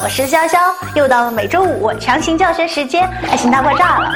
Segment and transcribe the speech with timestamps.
[0.00, 4.12] 我是潇潇，又到了每周五强行教学时间，爱情大爆炸了。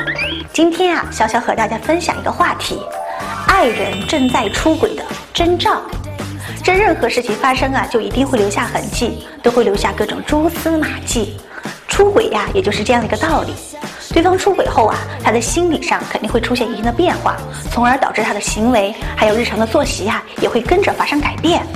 [0.53, 2.81] 今天啊，潇潇和大家分享一个话题：
[3.49, 5.03] 爱人正在出轨的
[5.35, 5.83] 征兆。
[6.63, 11.37] 这任何事情发生啊，就一定会留下痕迹，都会留下各种蛛丝马迹。
[11.89, 13.53] 出轨呀，也就是这样的一个道理。
[14.11, 17.37] 对方出轨后啊，他的心理上肯定会出现一定的变化，
[17.73, 21.67] 从而导致他的行为还有日常的作息呀，也会跟着发生改变。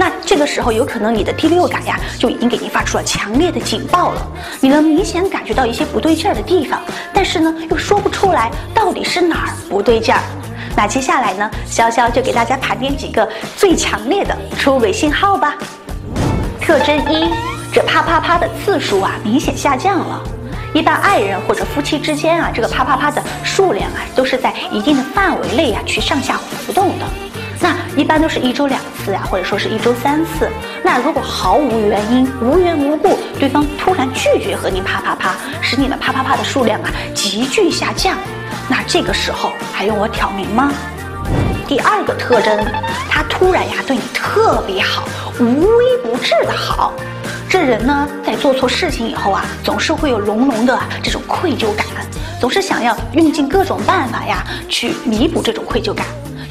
[0.00, 4.26] 那这个时候，有可能你的第六感呀，就已经给你发出了强烈的警报了。
[4.58, 6.80] 你能明显感觉到一些不对劲儿的地方，
[7.12, 10.22] 但是呢，又说不出来到底是哪儿不对劲儿。
[10.74, 13.28] 那接下来呢，潇潇就给大家盘点几个
[13.58, 15.54] 最强烈的出轨信号吧。
[16.62, 17.28] 特征一，
[17.70, 20.22] 这啪啪啪的次数啊，明显下降了。
[20.72, 27.04] 一般爱人或者夫妻之间啊，这个啪啪啪的数量啊，都是在一定的范围内啊，去上下浮动的。
[27.60, 30.48] 那一般都是一周两次呀，或者说是一周三次。
[30.82, 38.16] 那如果毫无原因、无缘无故，对方突然拒绝和你啪啪啪，使你们啪啪啪的数量啊急剧下降，
[38.68, 40.72] 那这个时候还用我挑明吗？
[41.68, 42.58] 第二个特征，
[43.08, 45.04] 他突然呀对你特别好，
[45.38, 46.94] 无微不至的好。
[47.48, 51.86] 这人呢，在做错事情以后啊，总是会有浓浓的这种愧疚感，
[52.40, 56.06] 总是想要用尽各种办法呀去弥补这种愧疚感。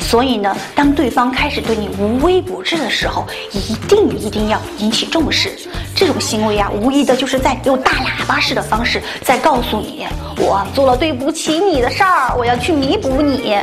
[0.09, 5.51] 所以呢，当对方开始对你无微不至的时候，一定一定要引起重视。
[5.95, 10.07] 这种行为啊，无疑的就是在用大喇叭式的方式在告诉你，
[10.39, 13.55] 我做了对不起你的事儿，我要去弥补你。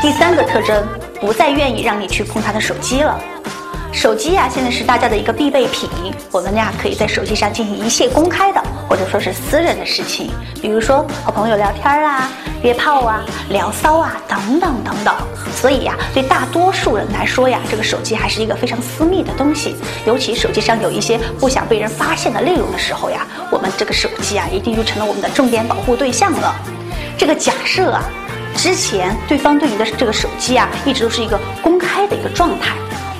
[0.00, 0.84] 第三个特征，
[1.20, 3.16] 不再愿意让你去碰他的手机了。
[3.94, 5.88] 手机呀，现在是大家的一个必备品。
[6.32, 12.28] 我们呀，可以在手机上进行一切公开的，或者说是私人的事情，比如说和朋友聊天啊、
[12.62, 15.14] 约炮啊、聊骚啊等等等等。
[15.54, 19.76] 所以呀，对大多数人来说呀，这个手机还是一个非常私密的东西。
[20.04, 26.54] 尤其手机上有一些不想被人发现的内容的时候呀，我们这个手机啊，一定就成了我们的重点保护对象了。
[27.16, 28.02] 这个假设啊，
[28.56, 32.74] 之前对方对你的这个手机啊，一直都是一个公开的一个状态。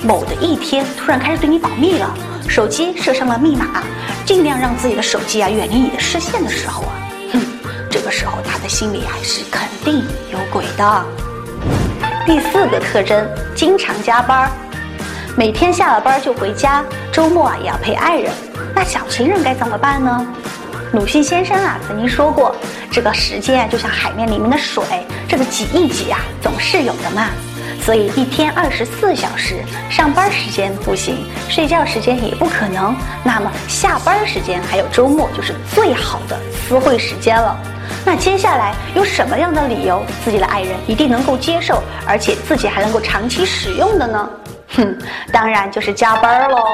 [0.05, 2.15] 某的一天，突然开始对你保密了，
[2.47, 3.83] 手机设上了密码，
[4.23, 6.93] 尽量让自己的手机啊远离你的视线的时候啊，
[7.33, 7.41] 哼，
[7.89, 11.05] 这个时候他的心里还是肯定有鬼的。
[12.23, 14.51] 第四个特征，经常加班，
[15.35, 18.31] 每天下了班就回家，周末啊也要陪爱人，
[18.75, 20.27] 那小情人该怎么办呢？
[20.93, 22.55] 鲁迅先生啊曾经说过，
[22.91, 24.83] 这个时间啊就像海面里面的水，
[25.27, 27.29] 这个挤一挤啊总是有的嘛。
[27.85, 32.95] 所以一天二十四小时，上班时间不行，睡觉时间也不可能。
[33.23, 37.55] 那么下班时间还有周末就是最好的私会时间了。
[38.03, 44.29] 那接下来有什么样的理由，自己的爱人一定能够接受，而且自己还能够长期使用的呢？
[44.75, 44.97] 哼，
[45.31, 46.65] 当然就是加班喽。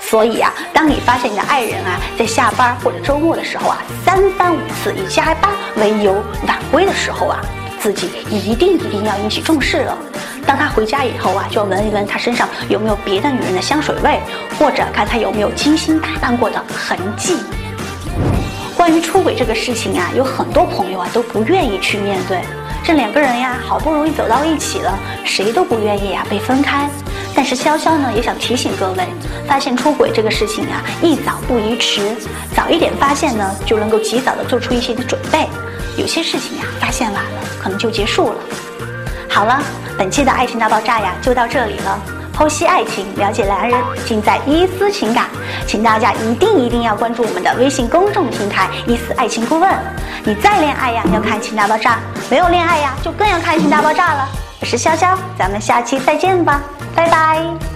[0.00, 6.12] 所以啊，当你发现你的爱人啊在下班或者周末的时候啊，三番五次以加班为由
[6.46, 7.40] 晚归的时候啊，
[7.86, 9.96] 自己一定一定要引起重视了。
[10.44, 14.18] 当他回家以后啊，就要闻一闻他身上有没有别的女人的香水味，
[14.58, 17.36] 或者看他有没有精心打扮过的痕迹。
[18.76, 22.40] 关于出轨这个事情啊，有很多朋友啊都不愿意去面对。
[22.82, 26.90] 这两个人呀，好不容易走到一起了，谁都不愿意呀被分开。
[27.36, 29.06] 但是潇潇呢，也想提醒各位，
[29.46, 32.16] 发现出轨这个事情啊，宜早不宜迟，
[32.52, 35.46] 早一点发现呢，就能够及早的做出一些的准备。
[35.96, 37.30] 有些事情呀，发现晚了，
[37.66, 38.36] 可能就结束了。
[39.28, 39.60] 好了，
[39.98, 42.00] 本期的爱情大爆炸呀，就到这里了。
[42.32, 45.24] 剖析爱情，了解男人，尽在伊思情感。
[45.66, 49.68] 请大家一定一定要关注我们的微信公众平台“伊思爱情顾问”。
[50.22, 51.94] 你再恋爱呀，要看爱《情大爆炸》；
[52.30, 54.28] 没有恋爱呀，就更要看爱《情大爆炸》了。
[54.60, 56.62] 我是潇潇，咱们下期再见吧，
[56.94, 57.75] 拜拜。